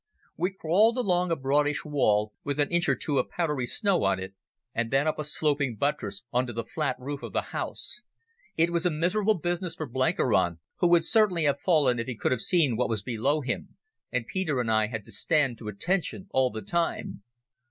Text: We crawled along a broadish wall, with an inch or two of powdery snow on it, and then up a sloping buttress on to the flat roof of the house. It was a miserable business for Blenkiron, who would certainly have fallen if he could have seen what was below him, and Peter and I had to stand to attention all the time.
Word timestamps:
We 0.35 0.49
crawled 0.51 0.97
along 0.97 1.29
a 1.29 1.35
broadish 1.35 1.85
wall, 1.85 2.33
with 2.43 2.59
an 2.59 2.71
inch 2.71 2.89
or 2.89 2.95
two 2.95 3.19
of 3.19 3.29
powdery 3.29 3.67
snow 3.67 4.03
on 4.03 4.19
it, 4.19 4.33
and 4.73 4.89
then 4.89 5.07
up 5.07 5.19
a 5.19 5.23
sloping 5.23 5.75
buttress 5.75 6.23
on 6.33 6.47
to 6.47 6.53
the 6.53 6.63
flat 6.63 6.95
roof 6.97 7.21
of 7.21 7.33
the 7.33 7.43
house. 7.53 8.01
It 8.57 8.71
was 8.71 8.83
a 8.83 8.89
miserable 8.89 9.35
business 9.37 9.75
for 9.75 9.85
Blenkiron, 9.87 10.57
who 10.77 10.87
would 10.87 11.05
certainly 11.05 11.43
have 11.43 11.59
fallen 11.59 11.99
if 11.99 12.07
he 12.07 12.17
could 12.17 12.31
have 12.31 12.41
seen 12.41 12.75
what 12.77 12.89
was 12.89 13.03
below 13.03 13.41
him, 13.41 13.77
and 14.11 14.25
Peter 14.25 14.59
and 14.59 14.71
I 14.71 14.87
had 14.87 15.05
to 15.05 15.11
stand 15.11 15.59
to 15.59 15.67
attention 15.67 16.29
all 16.31 16.49
the 16.49 16.63
time. 16.63 17.21